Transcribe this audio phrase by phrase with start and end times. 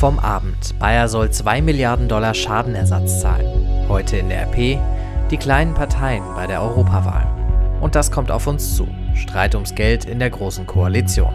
[0.00, 0.78] Vom Abend.
[0.78, 3.86] Bayer soll 2 Milliarden Dollar Schadenersatz zahlen.
[3.86, 4.78] Heute in der RP
[5.30, 7.26] die kleinen Parteien bei der Europawahl.
[7.82, 8.88] Und das kommt auf uns zu.
[9.14, 11.34] Streit ums Geld in der Großen Koalition.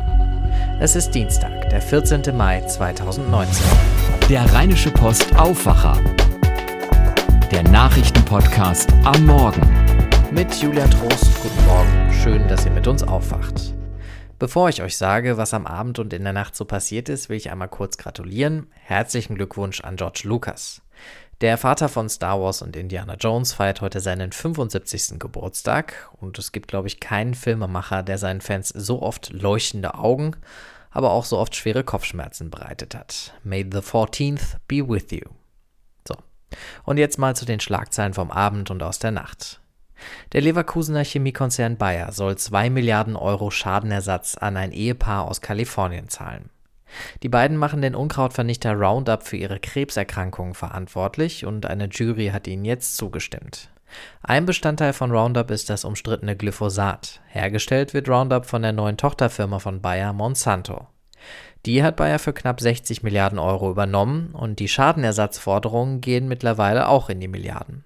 [0.80, 2.36] Es ist Dienstag, der 14.
[2.36, 3.64] Mai 2019.
[4.30, 6.00] Der Rheinische Post Aufwacher.
[7.52, 9.62] Der Nachrichtenpodcast am Morgen.
[10.32, 12.12] Mit Julian Trost, guten Morgen.
[12.12, 13.75] Schön, dass ihr mit uns aufwacht.
[14.38, 17.38] Bevor ich euch sage, was am Abend und in der Nacht so passiert ist, will
[17.38, 18.68] ich einmal kurz gratulieren.
[18.72, 20.82] Herzlichen Glückwunsch an George Lucas.
[21.40, 25.20] Der Vater von Star Wars und Indiana Jones feiert heute seinen 75.
[25.20, 30.36] Geburtstag und es gibt, glaube ich, keinen Filmemacher, der seinen Fans so oft leuchtende Augen,
[30.92, 33.34] aber auch so oft schwere Kopfschmerzen bereitet hat.
[33.44, 35.30] May the 14th be with you.
[36.06, 36.16] So.
[36.84, 39.62] Und jetzt mal zu den Schlagzeilen vom Abend und aus der Nacht.
[40.34, 46.50] Der Leverkusener Chemiekonzern Bayer soll 2 Milliarden Euro Schadenersatz an ein Ehepaar aus Kalifornien zahlen.
[47.24, 52.66] Die beiden machen den Unkrautvernichter Roundup für ihre Krebserkrankungen verantwortlich und eine Jury hat ihnen
[52.66, 53.70] jetzt zugestimmt.
[54.24, 57.22] Ein Bestandteil von Roundup ist das umstrittene Glyphosat.
[57.28, 60.88] Hergestellt wird Roundup von der neuen Tochterfirma von Bayer Monsanto.
[61.66, 67.10] Die hat Bayer für knapp 60 Milliarden Euro übernommen und die Schadenersatzforderungen gehen mittlerweile auch
[67.10, 67.84] in die Milliarden.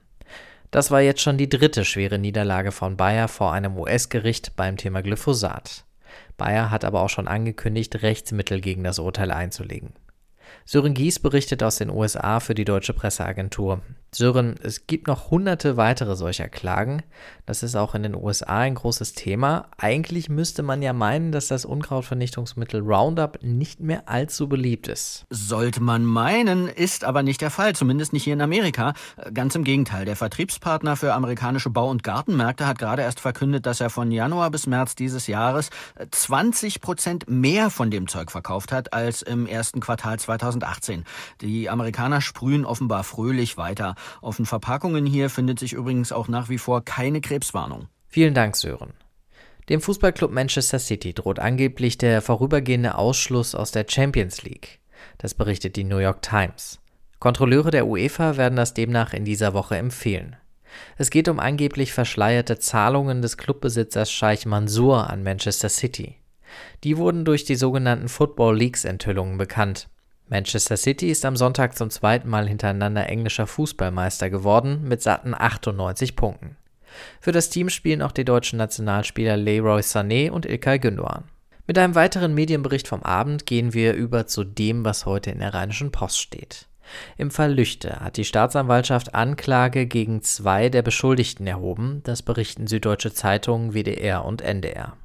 [0.72, 5.02] Das war jetzt schon die dritte schwere Niederlage von Bayer vor einem US-Gericht beim Thema
[5.02, 5.86] Glyphosat.
[6.38, 9.94] Bayer hat aber auch schon angekündigt, Rechtsmittel gegen das Urteil einzulegen.
[10.66, 13.82] Sören Gies berichtet aus den USA für die deutsche Presseagentur.
[14.12, 17.04] Sören, es gibt noch hunderte weitere solcher Klagen.
[17.46, 19.68] Das ist auch in den USA ein großes Thema.
[19.78, 25.26] Eigentlich müsste man ja meinen, dass das Unkrautvernichtungsmittel Roundup nicht mehr allzu beliebt ist.
[25.30, 28.94] Sollte man meinen, ist aber nicht der Fall, zumindest nicht hier in Amerika.
[29.34, 33.80] Ganz im Gegenteil, der Vertriebspartner für amerikanische Bau- und Gartenmärkte hat gerade erst verkündet, dass
[33.80, 35.70] er von Januar bis März dieses Jahres
[36.10, 41.04] 20 Prozent mehr von dem Zeug verkauft hat als im ersten Quartal 2018.
[41.42, 43.96] Die Amerikaner sprühen offenbar fröhlich weiter.
[44.22, 47.88] Auf den Verpackungen hier findet sich übrigens auch nach wie vor keine Krebswarnung.
[48.08, 48.94] Vielen Dank, Sören.
[49.70, 54.80] Dem Fußballclub Manchester City droht angeblich der vorübergehende Ausschluss aus der Champions League.
[55.20, 56.80] Das berichtet die New York Times.
[57.20, 60.38] Kontrolleure der UEFA werden das demnach in dieser Woche empfehlen.
[60.98, 66.16] Es geht um angeblich verschleierte Zahlungen des Clubbesitzers Scheich Mansour an Manchester City.
[66.84, 69.88] Die wurden durch die sogenannten Football Leagues Enthüllungen bekannt.
[70.30, 76.16] Manchester City ist am Sonntag zum zweiten Mal hintereinander englischer Fußballmeister geworden mit satten 98
[76.16, 76.56] Punkten.
[77.20, 81.24] Für das Team spielen auch die deutschen Nationalspieler Leroy Sané und Ilkay Gündoğan.
[81.66, 85.54] Mit einem weiteren Medienbericht vom Abend gehen wir über zu dem, was heute in der
[85.54, 86.68] Rheinischen Post steht.
[87.18, 93.14] Im Fall Lüchte hat die Staatsanwaltschaft Anklage gegen zwei der Beschuldigten erhoben, das berichten Süddeutsche
[93.14, 94.96] Zeitungen, WDR und NDR.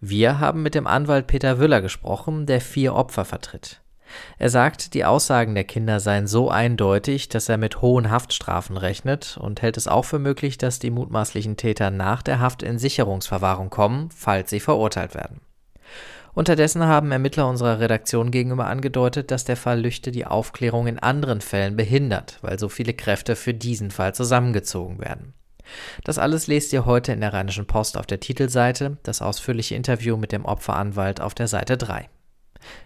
[0.00, 3.80] Wir haben mit dem Anwalt Peter Wüller gesprochen, der vier Opfer vertritt.
[4.38, 9.36] Er sagt, die Aussagen der Kinder seien so eindeutig, dass er mit hohen Haftstrafen rechnet
[9.40, 13.70] und hält es auch für möglich, dass die mutmaßlichen Täter nach der Haft in Sicherungsverwahrung
[13.70, 15.40] kommen, falls sie verurteilt werden.
[16.32, 21.40] Unterdessen haben Ermittler unserer Redaktion gegenüber angedeutet, dass der Fall Lüchte die Aufklärung in anderen
[21.40, 25.34] Fällen behindert, weil so viele Kräfte für diesen Fall zusammengezogen werden.
[26.04, 30.16] Das alles lest ihr heute in der Rheinischen Post auf der Titelseite, das ausführliche Interview
[30.16, 32.08] mit dem Opferanwalt auf der Seite 3.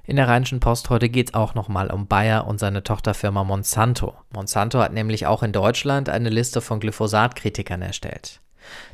[0.05, 4.15] In der Rheinischen Post heute geht es auch nochmal um Bayer und seine Tochterfirma Monsanto.
[4.33, 8.41] Monsanto hat nämlich auch in Deutschland eine Liste von Glyphosat-Kritikern erstellt.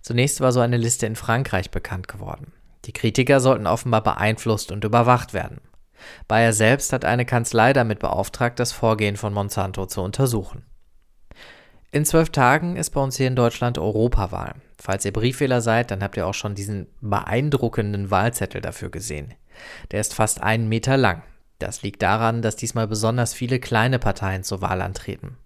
[0.02, 2.52] Zunächst war so eine Liste in Frankreich bekannt geworden.
[2.86, 5.60] Die Kritiker sollten offenbar beeinflusst und überwacht werden.
[6.28, 10.64] Bayer selbst hat eine Kanzlei damit beauftragt, das Vorgehen von Monsanto zu untersuchen.
[11.92, 14.54] In zwölf Tagen ist bei uns hier in Deutschland Europawahl.
[14.78, 19.34] Falls ihr Briefwähler seid, dann habt ihr auch schon diesen beeindruckenden Wahlzettel dafür gesehen.
[19.90, 21.22] Der ist fast einen Meter lang.
[21.58, 25.36] Das liegt daran, dass diesmal besonders viele kleine Parteien zur Wahl antreten.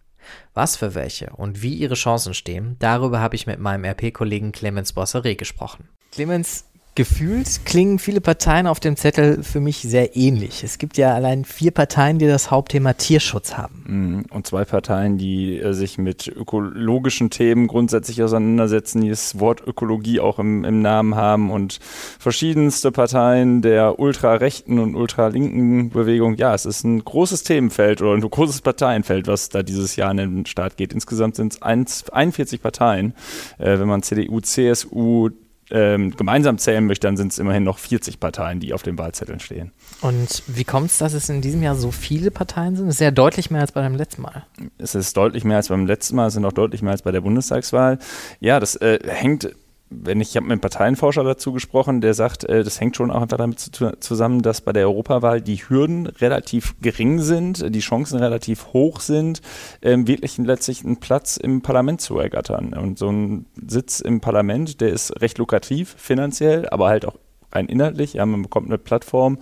[0.54, 4.93] Was für welche und wie ihre Chancen stehen, darüber habe ich mit meinem RP-Kollegen Clemens
[4.93, 5.88] Bosseret gesprochen.
[6.12, 6.66] Clemens,
[6.97, 10.62] Gefühlt klingen viele Parteien auf dem Zettel für mich sehr ähnlich.
[10.62, 13.85] Es gibt ja allein vier Parteien, die das Hauptthema Tierschutz haben.
[13.85, 14.25] Mhm.
[14.31, 20.20] Und zwei Parteien, die äh, sich mit ökologischen Themen grundsätzlich auseinandersetzen, die das Wort Ökologie
[20.20, 21.81] auch im, im Namen haben und
[22.20, 26.37] verschiedenste Parteien der ultrarechten und ultralinken Bewegung.
[26.37, 30.19] Ja, es ist ein großes Themenfeld oder ein großes Parteienfeld, was da dieses Jahr in
[30.19, 30.93] den Start geht.
[30.93, 33.14] Insgesamt sind es 41 Parteien.
[33.58, 35.31] Äh, wenn man CDU, CSU,
[35.70, 39.40] ähm, gemeinsam zählen möchte, dann sind es immerhin noch 40 Parteien, die auf den Wahlzetteln
[39.40, 39.72] stehen.
[40.00, 42.87] Und wie kommt es, dass es in diesem Jahr so viele Parteien sind?
[42.87, 44.44] Das ist ja deutlich mehr als beim letzten Mal.
[44.78, 47.12] Es ist deutlich mehr als beim letzten Mal, es sind auch deutlich mehr als bei
[47.12, 47.99] der Bundestagswahl.
[48.40, 49.55] Ja, das äh, hängt
[50.02, 53.11] wenn ich, ich habe mit einem Parteienforscher dazu gesprochen, der sagt, äh, das hängt schon
[53.11, 57.81] auch einfach damit zu, zusammen, dass bei der Europawahl die Hürden relativ gering sind, die
[57.81, 59.41] Chancen relativ hoch sind,
[59.82, 62.75] ähm, wirklich letztlich einen Platz im Parlament zu ergattern.
[62.75, 67.17] Und so ein Sitz im Parlament, der ist recht lukrativ finanziell, aber halt auch
[67.55, 68.15] rein inhaltlich.
[68.15, 69.39] Ja, man bekommt eine Plattform,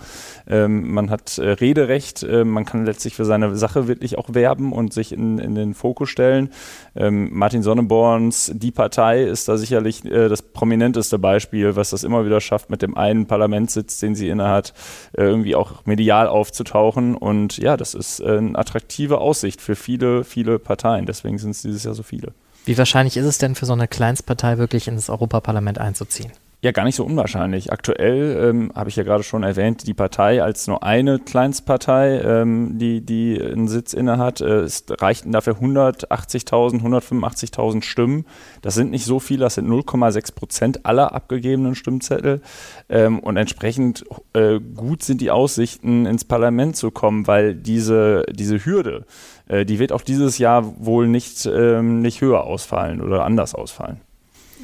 [0.47, 4.73] ähm, man hat äh, Rederecht, äh, man kann letztlich für seine Sache wirklich auch werben
[4.73, 6.51] und sich in, in den Fokus stellen.
[6.95, 12.25] Ähm, Martin Sonneborns Die Partei ist da sicherlich äh, das prominenteste Beispiel, was das immer
[12.25, 14.75] wieder schafft, mit dem einen Parlamentssitz, den sie innehat,
[15.17, 17.15] äh, irgendwie auch medial aufzutauchen.
[17.15, 21.07] Und ja, das ist äh, eine attraktive Aussicht für viele, viele Parteien.
[21.07, 22.33] Deswegen sind es dieses Jahr so viele.
[22.65, 26.31] Wie wahrscheinlich ist es denn für so eine Kleinstpartei wirklich ins Europaparlament einzuziehen?
[26.65, 27.73] Ja, gar nicht so unwahrscheinlich.
[27.73, 32.79] Aktuell ähm, habe ich ja gerade schon erwähnt, die Partei als nur eine Kleinstpartei, ähm,
[32.79, 38.27] die, die einen Sitz innehat, äh, es reichten dafür 180.000, 185.000 Stimmen.
[38.61, 42.43] Das sind nicht so viele, das sind 0,6 Prozent aller abgegebenen Stimmzettel.
[42.89, 48.65] Ähm, und entsprechend äh, gut sind die Aussichten, ins Parlament zu kommen, weil diese, diese
[48.65, 49.05] Hürde,
[49.49, 54.01] äh, die wird auch dieses Jahr wohl nicht, ähm, nicht höher ausfallen oder anders ausfallen.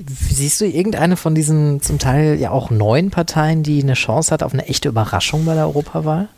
[0.07, 4.43] Siehst du irgendeine von diesen zum Teil ja auch neuen Parteien, die eine Chance hat
[4.43, 6.29] auf eine echte Überraschung bei der Europawahl?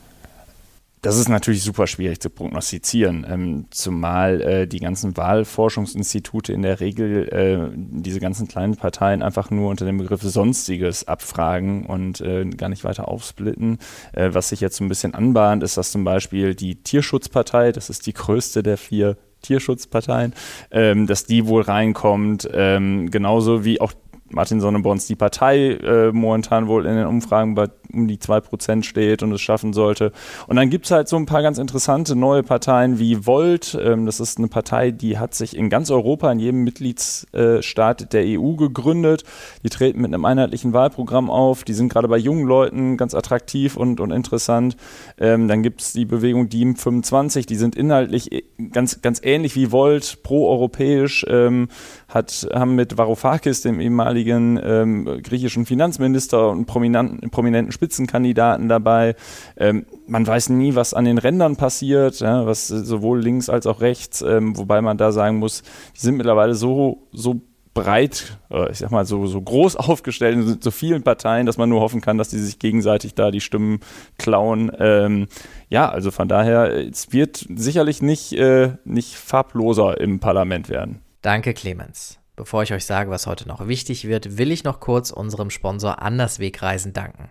[1.03, 6.81] Das ist natürlich super schwierig zu prognostizieren, ähm, zumal äh, die ganzen Wahlforschungsinstitute in der
[6.81, 12.45] Regel äh, diese ganzen kleinen Parteien einfach nur unter dem Begriff Sonstiges abfragen und äh,
[12.45, 13.79] gar nicht weiter aufsplitten.
[14.13, 17.89] Äh, was sich jetzt so ein bisschen anbahnt, ist, dass zum Beispiel die Tierschutzpartei, das
[17.89, 20.35] ist die größte der vier Tierschutzparteien,
[20.71, 23.93] ähm, dass die wohl reinkommt, ähm, genauso wie auch
[24.31, 29.23] Martin Sonneborns die Partei äh, momentan wohl in den Umfragen bei um die 2% steht
[29.23, 30.13] und es schaffen sollte.
[30.47, 33.79] Und dann gibt es halt so ein paar ganz interessante neue Parteien wie Volt.
[33.81, 38.25] Ähm, das ist eine Partei, die hat sich in ganz Europa, in jedem Mitgliedsstaat der
[38.27, 39.25] EU gegründet.
[39.63, 41.65] Die treten mit einem einheitlichen Wahlprogramm auf.
[41.65, 44.77] Die sind gerade bei jungen Leuten ganz attraktiv und, und interessant.
[45.19, 48.43] Ähm, dann gibt es die Bewegung DIEM 25, die sind inhaltlich äh,
[48.73, 51.69] ganz, ganz ähnlich wie Volt, pro-europäisch, ähm,
[52.09, 59.17] hat, haben mit Varoufakis, dem ehemaligen ähm, griechischen Finanzminister und prominenten, prominenten Spitzenkandidaten dabei.
[59.57, 63.81] Ähm, man weiß nie, was an den Rändern passiert, ja, was sowohl links als auch
[63.81, 65.63] rechts, ähm, wobei man da sagen muss,
[65.97, 67.41] die sind mittlerweile so, so
[67.73, 68.39] breit,
[68.71, 72.03] ich sag mal so, so groß aufgestellt in so vielen Parteien, dass man nur hoffen
[72.03, 73.81] kann, dass die sich gegenseitig da die Stimmen
[74.19, 74.71] klauen.
[74.79, 75.29] Ähm,
[75.71, 81.01] ja, also von daher, es wird sicherlich nicht, äh, nicht farbloser im Parlament werden.
[81.23, 82.19] Danke, Clemens.
[82.37, 86.03] Bevor ich euch sage, was heute noch wichtig wird, will ich noch kurz unserem Sponsor
[86.03, 87.31] Anderswegreisen danken.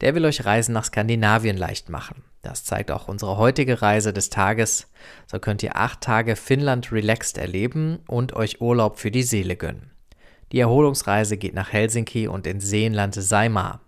[0.00, 2.22] Der will euch Reisen nach Skandinavien leicht machen.
[2.42, 4.90] Das zeigt auch unsere heutige Reise des Tages.
[5.26, 9.90] So könnt ihr acht Tage Finnland relaxed erleben und euch Urlaub für die Seele gönnen.
[10.52, 13.80] Die Erholungsreise geht nach Helsinki und ins Seenland Saimaa.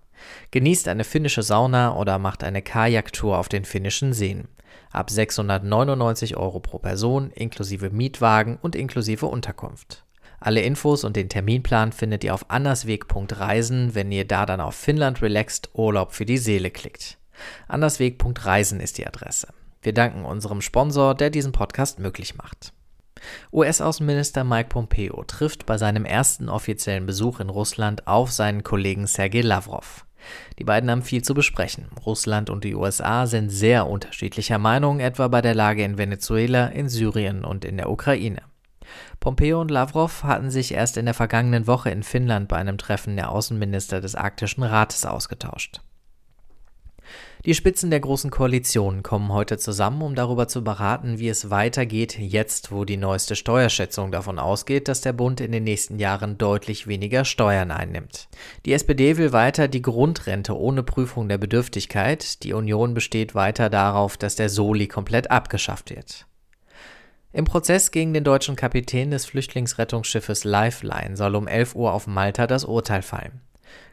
[0.51, 4.49] Genießt eine finnische Sauna oder macht eine Kajaktour auf den finnischen Seen.
[4.91, 10.06] Ab 699 Euro pro Person, inklusive Mietwagen und inklusive Unterkunft.
[10.47, 15.21] Alle Infos und den Terminplan findet ihr auf andersweg.reisen, wenn ihr da dann auf Finnland
[15.21, 17.19] Relaxed Urlaub für die Seele klickt.
[17.67, 19.49] Andersweg.reisen ist die Adresse.
[19.83, 22.73] Wir danken unserem Sponsor, der diesen Podcast möglich macht.
[23.53, 29.41] US-Außenminister Mike Pompeo trifft bei seinem ersten offiziellen Besuch in Russland auf seinen Kollegen Sergei
[29.41, 30.07] Lavrov.
[30.61, 31.89] Die beiden haben viel zu besprechen.
[32.07, 36.89] Russland und die USA sind sehr unterschiedlicher Meinung, etwa bei der Lage in Venezuela, in
[36.89, 38.43] Syrien und in der Ukraine.
[39.21, 43.17] Pompeo und Lavrov hatten sich erst in der vergangenen Woche in Finnland bei einem Treffen
[43.17, 45.81] der Außenminister des Arktischen Rates ausgetauscht.
[47.45, 52.19] Die Spitzen der Großen Koalition kommen heute zusammen, um darüber zu beraten, wie es weitergeht,
[52.19, 56.89] jetzt wo die neueste Steuerschätzung davon ausgeht, dass der Bund in den nächsten Jahren deutlich
[56.89, 58.29] weniger Steuern einnimmt.
[58.65, 64.17] Die SPD will weiter die Grundrente ohne Prüfung der Bedürftigkeit, die Union besteht weiter darauf,
[64.17, 66.27] dass der Soli komplett abgeschafft wird.
[67.33, 72.47] Im Prozess gegen den deutschen Kapitän des Flüchtlingsrettungsschiffes Lifeline soll um 11 Uhr auf Malta
[72.47, 73.41] das Urteil fallen.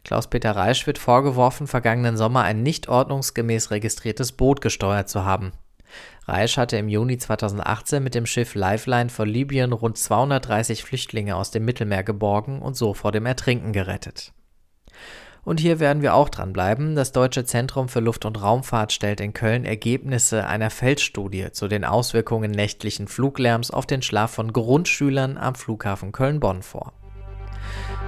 [0.04, 5.52] Klaus-Peter Reisch wird vorgeworfen, vergangenen Sommer ein nicht ordnungsgemäß registriertes Boot gesteuert zu haben.
[6.26, 11.52] Reisch hatte im Juni 2018 mit dem Schiff Lifeline vor Libyen rund 230 Flüchtlinge aus
[11.52, 14.34] dem Mittelmeer geborgen und so vor dem Ertrinken gerettet.
[15.46, 16.96] Und hier werden wir auch dranbleiben.
[16.96, 21.84] Das Deutsche Zentrum für Luft- und Raumfahrt stellt in Köln Ergebnisse einer Feldstudie zu den
[21.84, 26.94] Auswirkungen nächtlichen Fluglärms auf den Schlaf von Grundschülern am Flughafen Köln-Bonn vor.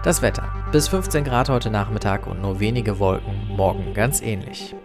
[0.04, 0.48] Das Wetter.
[0.72, 4.76] Bis 15 Grad heute Nachmittag und nur wenige Wolken, morgen ganz ähnlich.